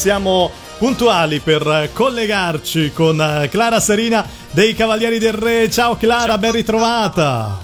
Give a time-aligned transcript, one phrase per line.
[0.00, 5.68] siamo puntuali per collegarci con eh, Clara Serina dei Cavalieri del Re.
[5.68, 7.58] Ciao Clara, ben ritrovata.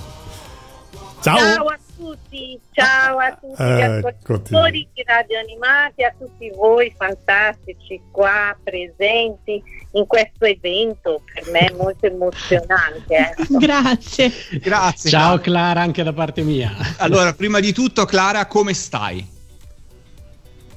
[1.22, 1.38] Ciao.
[1.38, 8.02] Ciao a tutti, ciao a tutti gli ascoltatori di Radio Animati, a tutti voi fantastici
[8.10, 9.62] qua presenti
[9.92, 13.16] in questo evento per me molto emozionante.
[13.16, 13.44] Ecco.
[13.56, 14.30] Grazie.
[14.60, 15.08] Grazie.
[15.08, 16.70] Ciao Clara, anche da parte mia.
[16.98, 19.35] Allora, prima di tutto Clara, come stai?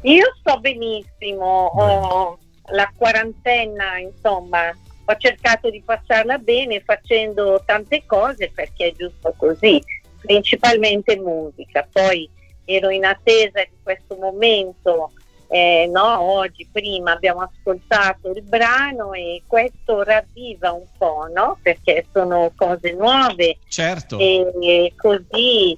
[0.02, 2.40] Io sto benissimo, ho
[2.72, 9.82] la quarantena, insomma, ho cercato di passarla bene facendo tante cose perché è giusto così,
[10.22, 11.88] principalmente musica.
[11.92, 12.30] Poi
[12.66, 15.12] ero in attesa di questo momento,
[15.48, 16.22] eh, no?
[16.22, 21.58] oggi prima abbiamo ascoltato il brano e questo ravviva un po', no?
[21.62, 23.58] perché sono cose nuove.
[23.68, 24.20] Certo.
[24.20, 25.76] E, e così,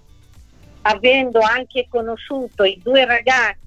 [0.81, 3.60] avendo anche conosciuto i due ragazzi,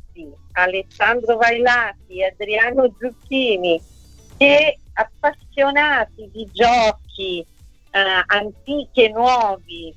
[0.53, 3.81] Alessandro Vailati Adriano Zucchini,
[4.37, 7.45] che appassionati di giochi
[7.91, 9.95] eh, antichi e nuovi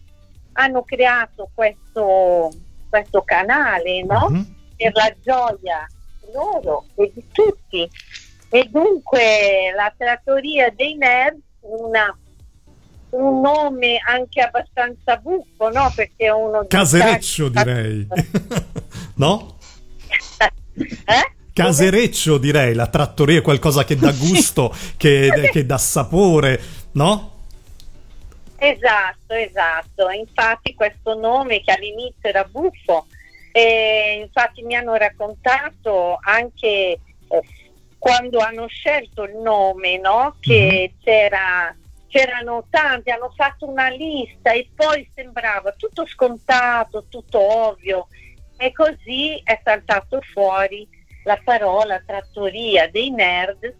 [0.53, 2.51] hanno creato questo,
[2.89, 4.27] questo canale no?
[4.29, 4.45] uh-huh.
[4.75, 5.87] per la gioia
[6.33, 7.89] loro e di tutti.
[8.49, 12.17] E dunque la trattoria dei nerd, una,
[13.09, 15.91] un nome anche abbastanza buffo, no?
[15.93, 18.07] Perché uno Casereccio direi.
[19.15, 19.56] no?
[20.77, 21.31] Eh?
[21.53, 26.61] Casereccio direi, la trattoria è qualcosa che dà gusto, che, che dà sapore,
[26.91, 27.35] no?
[28.57, 30.09] Esatto, esatto.
[30.09, 33.07] Infatti questo nome che all'inizio era buffo,
[33.51, 36.99] e infatti mi hanno raccontato anche eh,
[37.97, 40.35] quando hanno scelto il nome, no?
[40.39, 41.01] che mm-hmm.
[41.03, 41.75] c'era,
[42.07, 48.07] c'erano tanti, hanno fatto una lista e poi sembrava tutto scontato, tutto ovvio
[48.57, 50.87] e così è saltato fuori
[51.23, 53.75] la parola trattoria dei nerd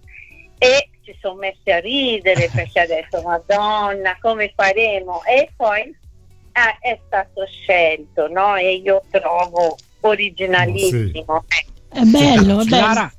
[0.58, 6.78] e ci sono messi a ridere perché ha detto Madonna come faremo e poi eh,
[6.80, 8.56] è stato scelto no?
[8.56, 11.66] e io trovo originalissimo sì.
[11.90, 13.12] è bello, è bello.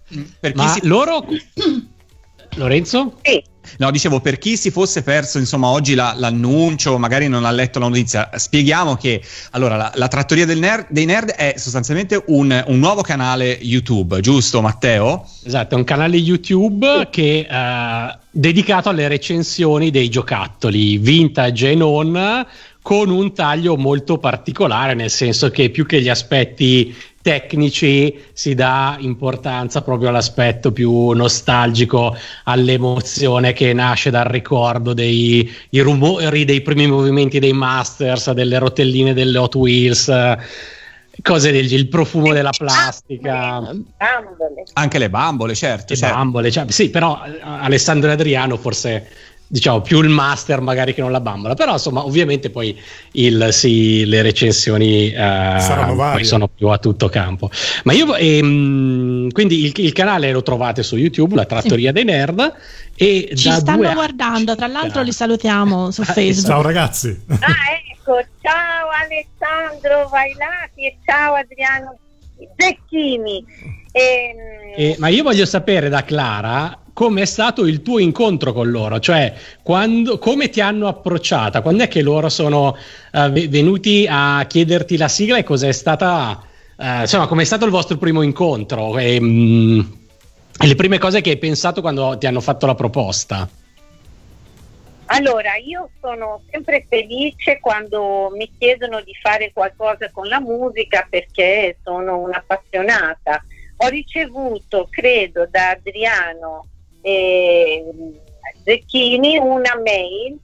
[0.55, 0.87] ma si...
[0.87, 1.25] loro
[2.57, 3.19] Lorenzo?
[3.23, 7.51] Sì No, dicevo, per chi si fosse perso, insomma, oggi la, l'annuncio, magari non ha
[7.51, 12.65] letto la notizia, spieghiamo che allora la, la trattoria nerd, dei nerd è sostanzialmente un,
[12.67, 15.29] un, nuovo canale YouTube, giusto Matteo?
[15.45, 22.47] Esatto, è un canale YouTube che uh, dedicato alle recensioni dei giocattoli vintage e non
[22.89, 28.97] con un taglio molto particolare, nel senso che più che gli aspetti tecnici si dà
[28.99, 37.39] importanza proprio all'aspetto più nostalgico, all'emozione che nasce dal ricordo dei rumori dei primi movimenti
[37.39, 40.11] dei Masters, delle rotelline delle Hot Wheels
[41.23, 44.63] cose del il profumo della plastica bambole.
[44.75, 46.15] anche le bambole certo, certo.
[46.15, 49.09] bambole cioè, sì però eh, Alessandro e Adriano forse
[49.49, 51.55] diciamo più il master magari che non la bambola.
[51.55, 52.79] Però insomma ovviamente poi
[53.13, 55.57] il, sì, le recensioni eh,
[56.23, 57.51] sono più a tutto campo.
[57.85, 61.95] Ma io ehm, quindi il, il, canale lo trovate su youtube la trattoria sì.
[61.95, 62.55] dei nerd
[62.95, 66.47] e ci stanno guardando tra l'altro li salutiamo su ah, facebook.
[66.47, 67.21] ciao ragazzi.
[67.29, 67.55] Ah
[67.91, 71.99] ecco ciao Alessandro Vailati e ciao Adriano
[72.57, 73.45] Zecchini.
[73.91, 74.37] Ehm...
[74.77, 78.99] eh, ma io voglio sapere da Clara come è stato il tuo incontro con loro,
[78.99, 79.33] cioè
[79.63, 82.77] quando, come ti hanno approcciata, quando è che loro sono
[83.13, 86.43] uh, venuti a chiederti la sigla e cos'è stata,
[86.75, 89.97] uh, insomma, com'è stato il vostro primo incontro e, um,
[90.61, 93.49] e le prime cose che hai pensato quando ti hanno fatto la proposta?
[95.07, 101.77] Allora, io sono sempre felice quando mi chiedono di fare qualcosa con la musica perché
[101.85, 103.41] sono un'appassionata.
[103.77, 106.67] Ho ricevuto, credo, da Adriano
[107.01, 107.85] eh,
[108.65, 110.39] Zecchini una mail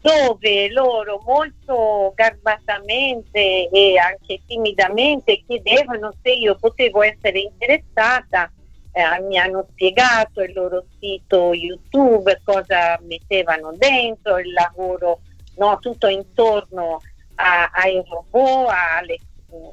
[0.00, 8.50] dove loro molto garbatamente e anche timidamente chiedevano se io potevo essere interessata,
[8.92, 15.20] eh, mi hanno spiegato il loro sito YouTube, cosa mettevano dentro, il lavoro,
[15.56, 17.00] no, tutto intorno
[17.34, 19.18] a, ai robot, alle,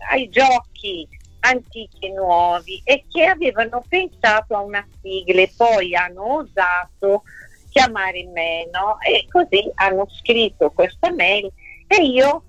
[0.10, 1.08] ai giochi
[1.40, 7.24] antichi e nuovi e che avevano pensato a una sigla e poi hanno osato
[7.70, 8.98] chiamare me no?
[9.02, 11.52] e così hanno scritto questa mail
[11.88, 12.44] e io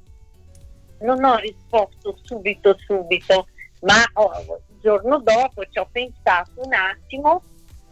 [1.00, 3.46] non ho risposto subito subito
[3.82, 4.32] ma oh,
[4.68, 7.42] il giorno dopo ci ho pensato un attimo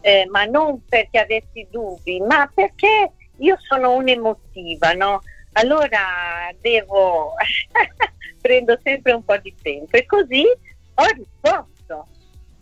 [0.01, 5.21] eh, ma non perché avessi dubbi ma perché io sono un'emotiva no?
[5.53, 7.33] allora devo
[8.41, 10.45] prendo sempre un po' di tempo e così
[10.99, 12.07] ho risposto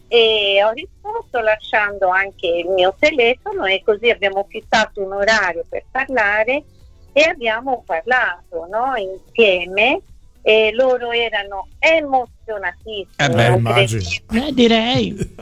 [0.07, 5.65] e ho risposto sto lasciando anche il mio telefono e così abbiamo fissato un orario
[5.67, 6.63] per parlare
[7.11, 10.01] e abbiamo parlato no, insieme
[10.41, 13.07] e loro erano emozionatissimi.
[13.17, 14.03] Eh beh, immagino.
[14.31, 15.35] Eh, direi.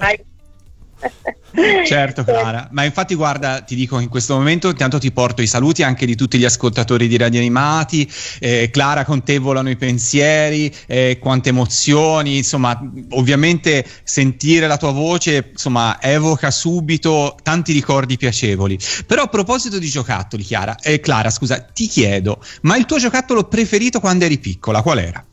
[1.85, 5.83] certo Clara, ma infatti guarda ti dico in questo momento intanto ti porto i saluti
[5.83, 8.09] anche di tutti gli ascoltatori di Radio Animati,
[8.39, 12.79] eh, Clara con te volano i pensieri, eh, quante emozioni, insomma
[13.09, 19.87] ovviamente sentire la tua voce insomma evoca subito tanti ricordi piacevoli, però a proposito di
[19.87, 24.81] giocattoli Chiara, eh, Clara scusa ti chiedo, ma il tuo giocattolo preferito quando eri piccola
[24.81, 25.23] qual era?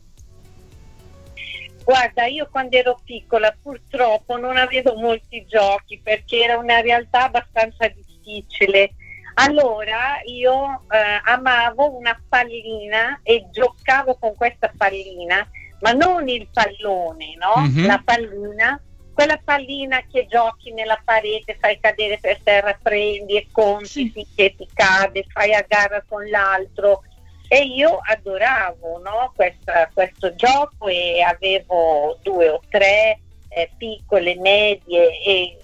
[1.91, 7.89] Guarda, io quando ero piccola purtroppo non avevo molti giochi perché era una realtà abbastanza
[7.89, 8.93] difficile.
[9.35, 15.45] Allora io eh, amavo una pallina e giocavo con questa pallina,
[15.81, 17.61] ma non il pallone, no?
[17.61, 17.85] Mm-hmm.
[17.85, 18.81] La pallina,
[19.13, 24.11] quella pallina che giochi nella parete, fai cadere per terra, prendi e conti sì.
[24.11, 27.03] finché ti cade, fai a gara con l'altro
[27.53, 33.19] e io adoravo no, questa, questo gioco e avevo due o tre
[33.49, 35.59] eh, piccole, medie e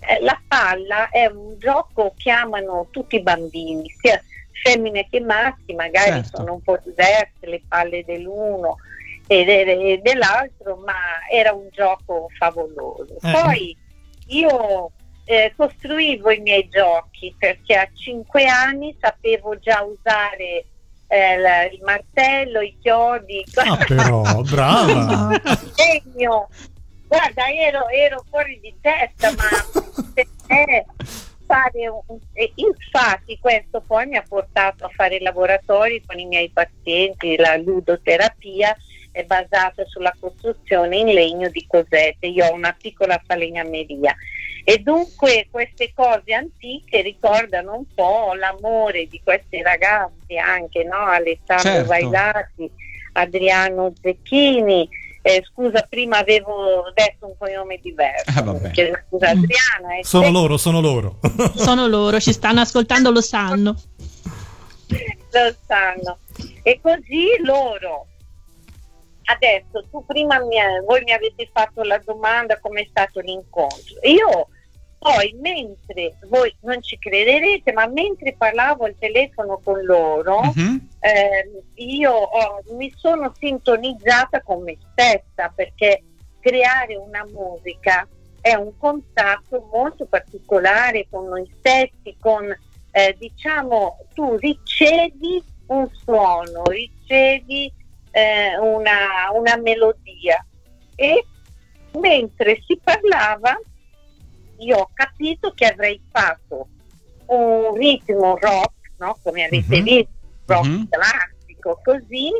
[0.00, 4.22] eh, la palla è un gioco che amano tutti i bambini, sia
[4.62, 6.36] femmine che maschi, magari certo.
[6.36, 8.76] sono un po' diverse le palle dell'uno
[9.26, 13.16] e, de- dell'altro, ma era un gioco favoloso.
[13.22, 13.32] Eh.
[13.32, 13.76] Poi
[14.26, 14.90] io
[15.24, 20.66] eh, costruivo i miei giochi perché a cinque anni sapevo già usare
[21.12, 23.44] eh, il martello, i chiodi.
[23.54, 25.40] Ah, però, brava!
[25.76, 26.48] Segno.
[27.06, 29.44] Guarda, ero, ero, fuori di testa, ma
[31.44, 32.18] fare un,
[32.54, 38.74] infatti questo poi mi ha portato a fare laboratori con i miei pazienti, la ludoterapia
[39.10, 42.28] è basata sulla costruzione in legno di cosette.
[42.28, 44.16] Io ho una piccola falegnameria
[44.64, 51.04] e dunque queste cose antiche ricordano un po' l'amore di questi ragazzi, anche no?
[51.04, 51.88] Alessandro certo.
[51.88, 52.70] Vailati,
[53.12, 54.88] Adriano Zecchini.
[55.24, 58.24] Eh, scusa, prima avevo detto un cognome diverso.
[58.34, 60.02] Ah, perché, scusa, Adriana.
[60.02, 60.32] Sono Zecchini.
[60.32, 61.18] loro, sono loro.
[61.54, 63.76] sono loro, ci stanno ascoltando, lo sanno.
[64.88, 66.18] lo sanno.
[66.62, 68.06] E così loro
[69.24, 73.98] adesso tu prima mi, voi mi avete fatto la domanda come è stato l'incontro.
[74.02, 74.48] Io
[75.02, 80.80] poi mentre voi non ci crederete, ma mentre parlavo al telefono con loro, uh-huh.
[81.00, 86.04] eh, io ho, mi sono sintonizzata con me stessa perché
[86.38, 88.06] creare una musica
[88.40, 92.56] è un contatto molto particolare con noi stessi, con
[92.92, 97.72] eh, diciamo tu ricevi un suono, ricevi
[98.12, 100.44] eh, una, una melodia
[100.94, 101.26] e
[101.92, 103.58] mentre si parlava
[104.58, 106.68] io ho capito che avrei fatto
[107.26, 109.18] un ritmo rock, no?
[109.22, 109.84] come avete mm-hmm.
[109.84, 110.10] visto,
[110.46, 110.84] rock mm-hmm.
[110.88, 112.30] classico, così,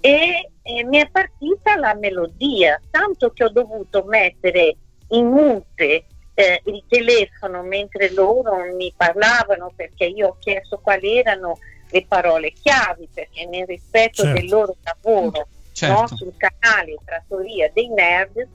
[0.00, 4.76] e, e, mi è partita la melodia, tanto che ho dovuto mettere
[5.08, 6.04] in mute
[6.34, 11.58] eh, il telefono mentre loro mi parlavano perché io ho chiesto quali erano
[11.90, 14.40] le parole chiavi perché nel rispetto certo.
[14.40, 16.00] del loro lavoro certo.
[16.00, 18.48] no, sul canale Trattoria dei Nerd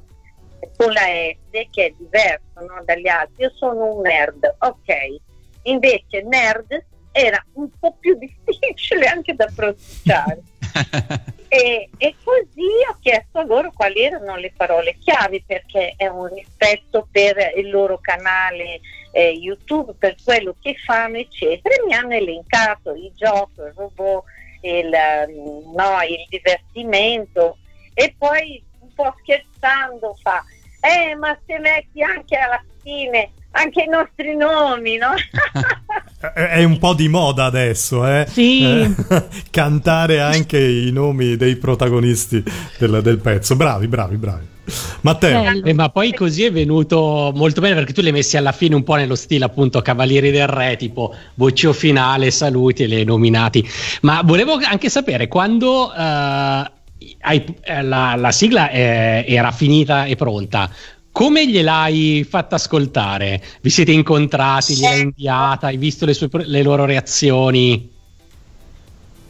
[0.77, 5.15] con la S che è diverso no, dagli altri, io sono un nerd, ok,
[5.63, 6.85] invece nerd
[7.17, 10.41] era un po' più difficile anche da pronunciare.
[11.47, 16.27] e, e, così ho chiesto a loro quali erano le parole chiavi perché è un
[16.27, 18.81] rispetto per il loro canale
[19.11, 21.73] eh, YouTube, per quello che fanno, eccetera.
[21.73, 24.23] E mi hanno elencato il gioco, il robot,
[24.61, 24.89] il,
[25.29, 27.59] mm, no, il divertimento
[27.93, 30.43] e poi un po' scherzando fa,
[30.81, 35.13] eh ma se metti anche alla fine anche i nostri nomi, no?
[36.33, 38.25] è un po' di moda adesso, eh?
[38.29, 38.63] Sì.
[38.63, 38.93] Eh,
[39.49, 42.43] cantare anche i nomi dei protagonisti
[42.77, 43.55] del, del pezzo.
[43.55, 44.53] Bravi, bravi, bravi.
[45.01, 45.61] Matteo.
[45.63, 48.73] Eh, ma poi così è venuto molto bene perché tu li hai messi alla fine
[48.73, 53.67] un po' nello stile appunto Cavalieri del Re, tipo vocio finale, saluti e le nominati.
[54.01, 60.15] Ma volevo anche sapere quando uh, hai, eh, la, la, sigla è, era finita e
[60.15, 60.69] pronta.
[61.15, 63.41] Come gliel'hai fatta ascoltare?
[63.61, 67.89] Vi siete incontrati, gliel'hai inviata, hai visto le, sue, le loro reazioni?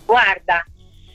[0.03, 0.65] Guarda,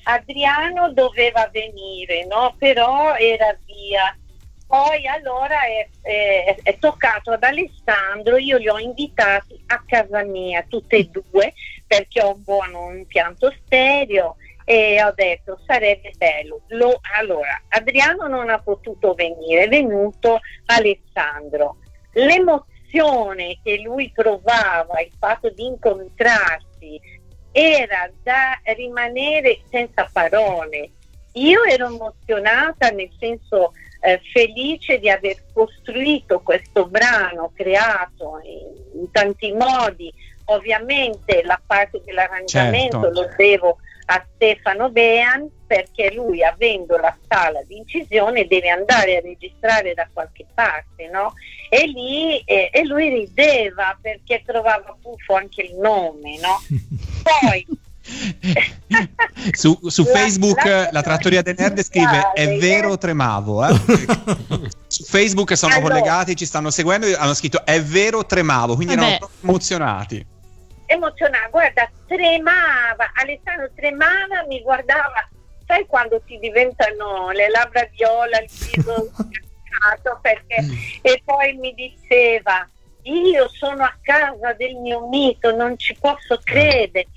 [0.04, 2.54] Adriano doveva venire, no?
[2.56, 4.16] però era via.
[4.64, 10.64] Poi allora è, è, è, toccato ad Alessandro, io li ho invitati a casa mia,
[10.68, 11.52] tutte e due,
[11.84, 14.36] perché ho un buon impianto stereo
[14.70, 16.60] e ho detto sarebbe bello.
[16.68, 21.78] Lo, allora, Adriano non ha potuto venire, è venuto Alessandro.
[22.12, 27.00] l'emozione che lui provava, il fatto di incontrarsi,
[27.50, 30.90] era da rimanere senza parole.
[31.32, 33.72] Io ero emozionata nel senso
[34.02, 40.12] eh, felice di aver costruito questo brano creato in, in tanti modi.
[40.44, 43.20] Ovviamente la parte dell'arrangiamento Certo.
[43.20, 43.78] lo devo
[44.12, 50.08] a Stefano Bean perché lui avendo la sala di incisione deve andare a registrare da
[50.12, 51.34] qualche parte, no?
[51.68, 56.60] E lì e, e lui rideva perché trovava buffo anche il nome, no?
[57.22, 57.66] Poi
[59.52, 63.74] su, su La- Facebook la- la, trattoria del nerd scrive è vero tremavo eh?"
[64.88, 65.94] su Facebook sono Allora.
[65.94, 69.06] collegati ci stanno seguendo hanno scritto è vero tremavo quindi Vabbè.
[69.06, 70.26] erano emozionati
[70.90, 75.28] emozionata, guarda, tremava, Alessandro tremava, mi guardava,
[75.66, 79.10] sai quando ti diventano le labbra viola, il viso
[80.20, 80.66] perché
[81.00, 82.68] e poi mi diceva
[83.02, 87.08] io sono a casa del mio mito, non ci posso credere.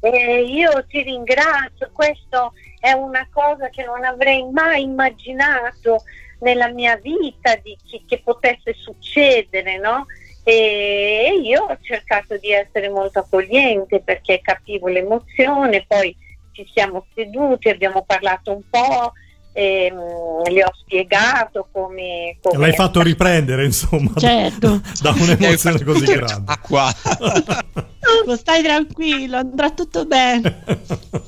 [0.00, 6.02] E io ti ringrazio, questo è una cosa che non avrei mai immaginato
[6.40, 10.06] nella mia vita di che, che potesse succedere, no?
[10.44, 16.14] E io ho cercato di essere molto accogliente perché capivo l'emozione, poi
[16.52, 19.12] ci siamo seduti, abbiamo parlato un po',
[19.52, 22.36] ehm, le ho spiegato come...
[22.42, 24.80] come L'hai fatto riprendere, insomma, da- Certo.
[25.00, 26.52] da un'emozione così grande.
[26.52, 26.92] acqua
[28.36, 30.64] stai tranquillo, andrà tutto bene.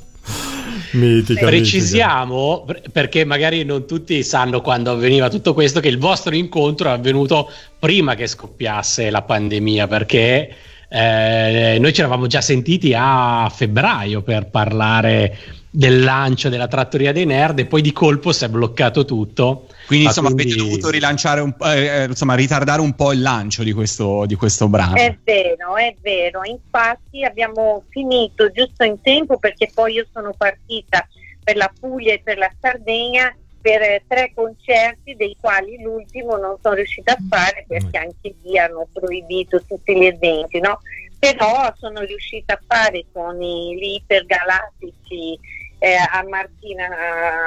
[0.95, 6.35] mitica, Precisiamo, per- perché magari non tutti sanno quando avveniva tutto questo, che il vostro
[6.35, 10.55] incontro è avvenuto prima che scoppiasse la pandemia, perché
[10.89, 15.37] eh, noi ci eravamo già sentiti a febbraio per parlare
[15.77, 19.67] del lancio della trattoria dei nerd e poi di colpo si è bloccato tutto.
[19.89, 23.13] quindi Ma insomma quindi- avete dovuto rilanciare un po', eh, eh, insomma ritardare un po'
[23.13, 28.85] il lancio di questo, di questo brano È vero, è vero, infatti abbiamo finito giusto
[28.85, 31.09] in tempo perché poi io sono partita
[31.43, 36.57] per la Puglia e per la Sardegna per eh, tre concerti dei quali l'ultimo non
[36.63, 40.79] sono riuscita a fare perché anche lì hanno proibito tutti gli eventi, no?
[41.19, 46.87] Però sono riuscita a fare con i, gli ipergalattici eh, a Martina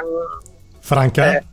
[0.02, 1.36] um, Franca?
[1.36, 1.44] eh,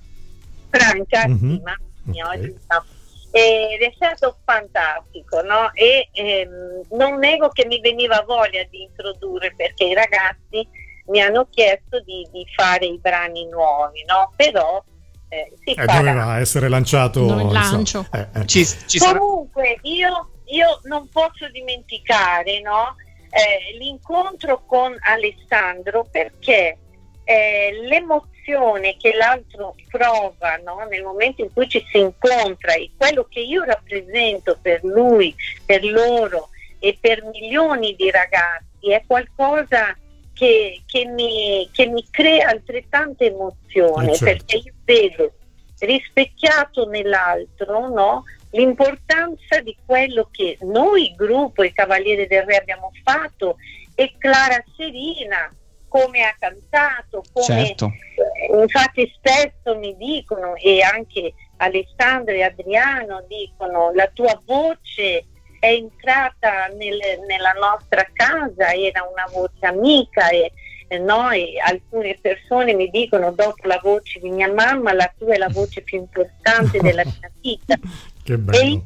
[0.70, 1.38] Franca, Mhm.
[1.39, 2.34] sì, mamma mia, Ok.
[2.36, 2.86] oggi no.
[3.32, 5.72] Ed è stato fantastico, no?
[5.74, 10.65] E ehm, non nego che mi veniva voglia di introdurre perché i ragazzi
[11.08, 14.32] mi hanno chiesto di, di fare i brani nuovi, no?
[14.38, 14.82] Però
[15.27, 15.98] eh, si Eh, farà.
[15.98, 18.06] doveva essere lanciato il lancio.
[18.13, 18.46] Eh, eh.
[18.46, 22.96] ci, ci sarà Comunque io, io non posso dimenticare no,
[23.36, 26.77] eh, l'incontro con Alessandro perché
[27.25, 33.25] eh, l'emozione che l'altro prova no, nel momento in cui ci si incontra e quello
[33.30, 36.50] che io rappresento per lui, per loro
[36.80, 39.98] e per milioni di ragazzi è qualcosa
[40.34, 44.24] che, che mi, che mi crea altrettanta emozione Eh, certo.
[44.24, 45.34] perché io vedo
[45.80, 48.24] rispecchiato nell'altro no,
[48.56, 53.58] l'importanza di quello che noi, gruppo i Cavalieri del Re, abbiamo fatto
[53.94, 55.54] e Clara Serina
[55.88, 57.86] come ha cantato, come certo.
[57.86, 65.26] eh, infatti spesso mi dicono e anche Alessandro e Adriano dicono la tua voce
[65.60, 70.52] è entrata nel- nella nostra casa, era una voce amica e,
[70.90, 75.38] e noi, alcune persone mi dicono dopo la voce di mia mamma la tua è
[75.38, 77.78] la voce più importante della mia vita
[78.25, 78.63] Che e bello.
[78.63, 78.84] io,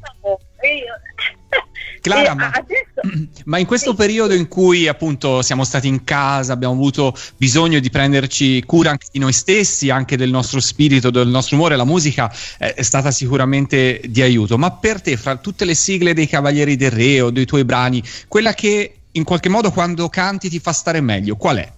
[0.60, 1.00] e io
[2.02, 3.00] Clara, ma- adesso
[3.46, 3.96] Ma in questo Sì.
[3.96, 9.06] periodo in cui appunto siamo stati in casa, abbiamo avuto bisogno di prenderci cura anche
[9.10, 13.10] di noi stessi, anche del nostro spirito, del nostro umore, la musica eh, è stata
[13.10, 14.58] sicuramente di aiuto.
[14.58, 18.02] Ma per te, fra tutte le sigle dei Cavalieri del Re o dei tuoi brani,
[18.28, 21.72] quella che in qualche modo quando canti ti fa stare meglio, qual è?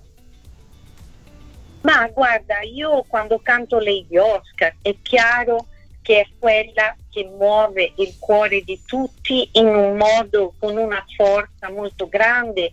[1.82, 5.66] Ma guarda, io quando canto Lady Oscar è chiaro
[6.02, 11.70] che è quella che muove il cuore di tutti in un modo con una forza
[11.70, 12.72] molto grande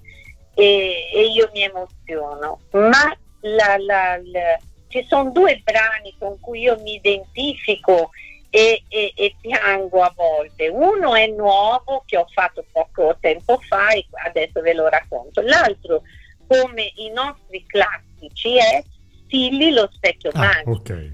[0.53, 2.61] e, e io mi emoziono.
[2.71, 8.11] Ma la- la- la- ci sono due brani con cui io mi identifico
[8.49, 10.69] e, e- e piango a volte.
[10.69, 15.41] Uno è nuovo che ho fatto poco tempo fa e adesso ve lo racconto.
[15.41, 16.01] L'altro,
[16.47, 18.81] come i nostri classici, è
[19.25, 20.71] Stilli lo specchio Ah, magico.
[20.71, 21.11] ok.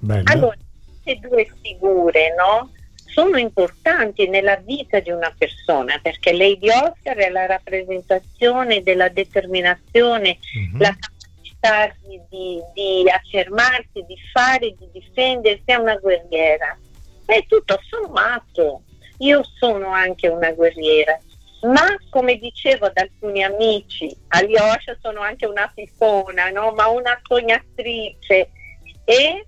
[0.00, 0.22] Bene.
[0.32, 0.56] Allora,
[1.02, 2.70] queste due figure, no?
[2.94, 10.38] Sono importanti nella vita di una persona perché Lady Oscar è la rappresentazione della determinazione,
[10.54, 10.80] Mhm.
[10.80, 16.76] la capacità di, di- di affermarsi, di fare, di difendersi, è una guerriera.
[17.26, 18.82] E tutto sommato
[19.18, 21.18] io sono anche una guerriera,
[21.62, 26.72] ma come dicevo ad alcuni amici, Alyosha sono anche una fifona, no?
[26.72, 28.50] ma una sognatrice
[29.04, 29.46] e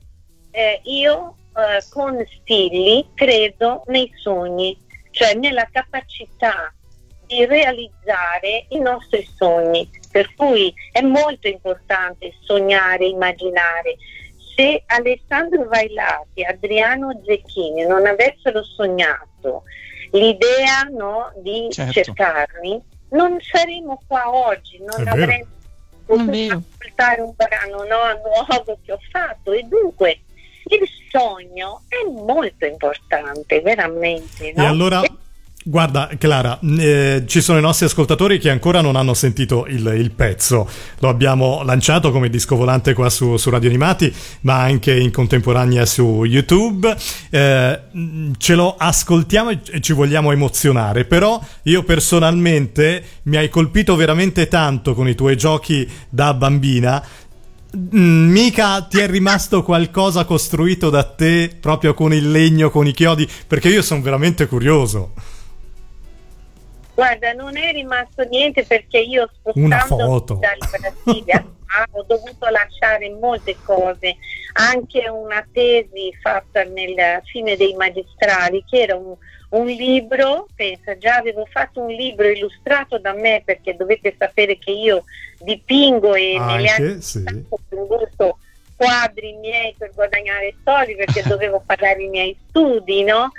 [0.52, 4.76] eh, io eh, con Stilli credo nei sogni,
[5.11, 6.73] cioè nella capacità
[7.26, 13.96] di realizzare i nostri sogni, per cui è molto importante sognare, immaginare.
[14.54, 19.64] Se Alessandro Vailati e Adriano Zecchini non avessero sognato
[20.12, 21.92] l'idea no, di Certo.
[21.92, 22.80] cercarmi,
[23.11, 25.46] non saremmo qua oggi, non È avremmo
[26.06, 30.20] potuto ascoltare un brano no, nuovo che ho fatto e dunque
[30.68, 34.52] il sogno è molto importante, veramente.
[34.56, 34.62] No?
[34.62, 35.02] E allora,
[35.62, 40.11] guarda, Clara, eh, ci sono i nostri ascoltatori che ancora non hanno sentito il, il
[40.11, 40.68] pezzo.
[40.99, 45.87] Lo abbiamo lanciato come disco volante qua su, su Radio Animati, ma anche in contemporanea
[45.87, 46.94] su YouTube.
[47.30, 47.80] Eh,
[48.38, 51.04] ce lo ascoltiamo e ci vogliamo emozionare.
[51.04, 57.02] Però io personalmente mi hai colpito veramente tanto con i tuoi giochi da bambina.
[57.76, 62.92] Mm, Mica ti è rimasto qualcosa costruito da te proprio con il legno, con i
[62.92, 63.28] chiodi?
[63.46, 65.12] Perché io sono veramente curioso.
[66.94, 70.34] Guarda, non è rimasto niente perché io spostandomi foto.
[70.34, 71.44] dal Brasile a-
[71.90, 74.16] ho dovuto lasciare molte cose,
[74.52, 79.16] anche una tesi fatta nella fine dei magistrali che era un,
[79.50, 84.70] un libro, pensa, già avevo fatto un libro illustrato da me perché dovete sapere che
[84.70, 85.02] io
[85.44, 87.24] dipingo e negli Anche, anni sì.
[87.48, 88.38] ho venduto
[88.76, 93.30] quadri miei per guadagnare soldi perché dovevo pagare i miei studi, no?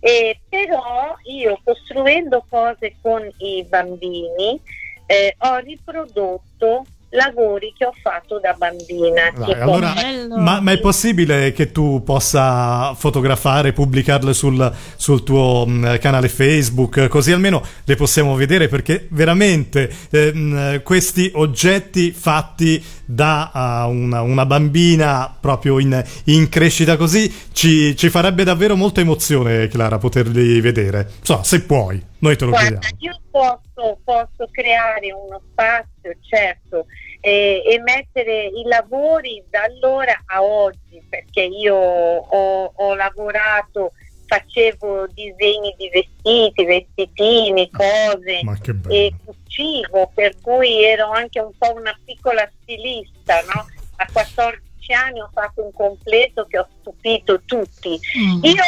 [0.00, 4.60] E però io costruendo cose con i bambini
[5.06, 9.30] eh, ho riprodotto lavori che ho fatto da bambina.
[9.34, 9.94] Dai, tipo- allora,
[10.36, 17.08] ma, ma è possibile che tu possa fotografare, pubblicarle sul, sul tuo mh, canale Facebook,
[17.08, 18.68] così almeno le possiamo vedere?
[18.68, 23.50] Perché veramente ehm, questi oggetti fatti da
[23.86, 29.68] uh, una, una bambina proprio in, in crescita così ci, ci farebbe davvero molta emozione,
[29.68, 31.10] Clara, poterli vedere.
[31.22, 33.16] So, se puoi, noi te lo Guarda, chiediamo.
[33.16, 36.86] io posso, posso creare uno spazio, certo,
[37.20, 43.92] e, e mettere i lavori da allora a oggi, perché io ho, ho lavorato,
[44.26, 48.40] facevo disegni di vestiti, vestitini, cose,
[48.88, 53.66] e cucivo, per cui ero anche un po' una piccola stilista, no?
[53.96, 57.98] A 14 anni ho fatto un completo che ho stupito tutti.
[58.18, 58.44] Mm.
[58.44, 58.62] Io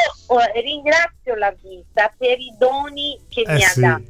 [0.54, 3.80] eh, ringrazio la vita per i doni che Eh mi ha sì.
[3.80, 4.04] dato,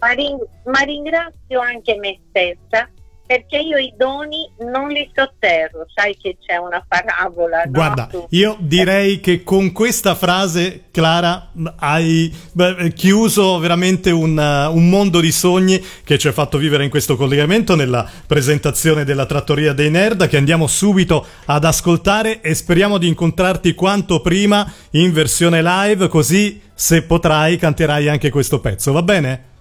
[0.00, 2.90] ma, ring- ma ringrazio anche me stessa
[3.26, 7.64] perché io i doni non li sotterro, sai che c'è una parabola.
[7.64, 7.70] no?
[7.72, 14.88] Guarda, io direi che con questa frase, Clara, hai beh, chiuso veramente un, uh, un
[14.88, 19.72] mondo di sogni che ci ha fatto vivere in questo collegamento nella presentazione della Trattoria
[19.72, 25.62] dei Nerd che andiamo subito ad ascoltare e speriamo di incontrarti quanto prima in versione
[25.62, 29.54] live così se potrai canterai anche questo pezzo, va bene?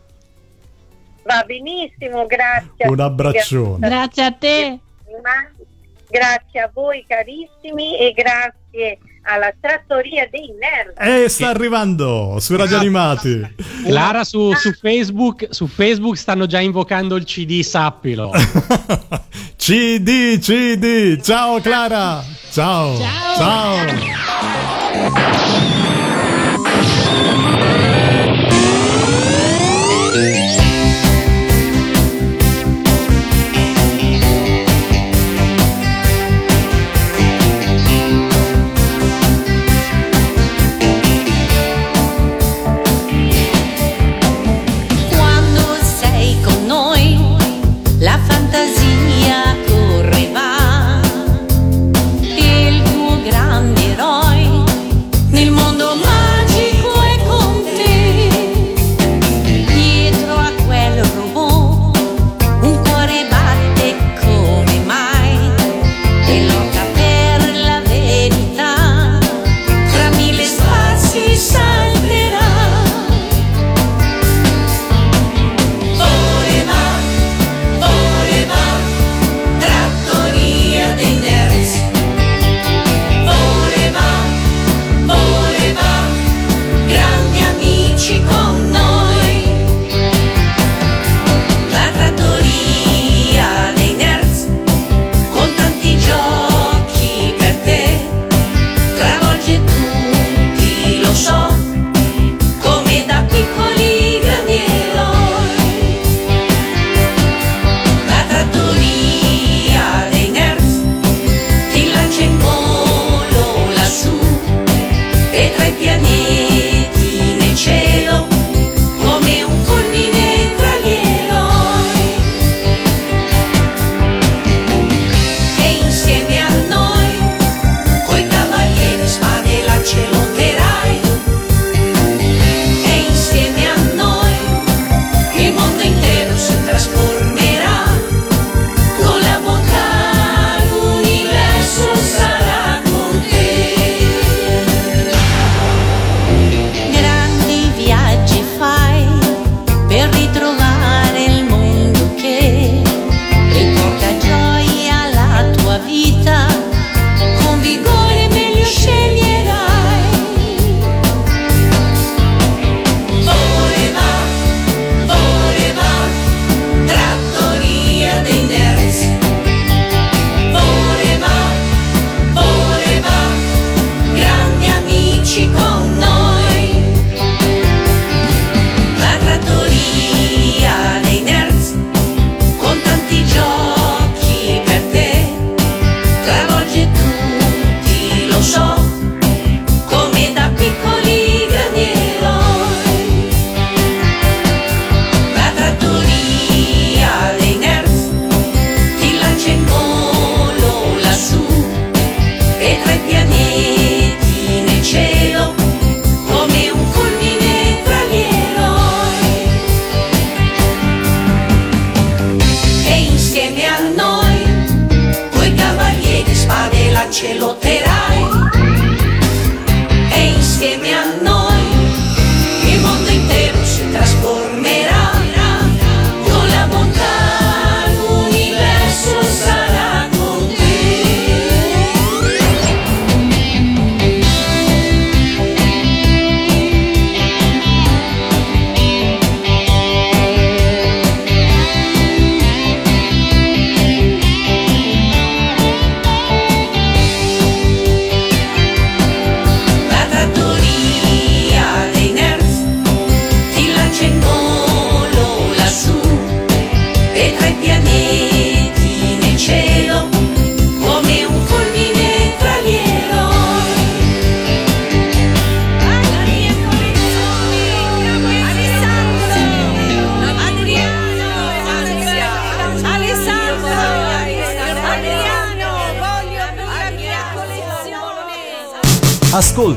[1.25, 2.88] Va benissimo, grazie.
[2.88, 3.88] Un abbraccione.
[3.88, 4.79] Grazie a te.
[6.07, 10.93] Grazie a voi carissimi e grazie alla trattoria dei nerd.
[10.99, 13.55] E sta arrivando su Radio Animati.
[13.85, 18.29] Clara su, su Facebook, su Facebook stanno già invocando il CD, sappilo.
[19.57, 21.19] CD, CD.
[21.21, 22.23] Ciao Clara.
[22.51, 22.95] Ciao.
[22.99, 23.35] Ciao.
[23.35, 24.23] Ciao.